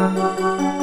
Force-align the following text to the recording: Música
Música 0.00 0.79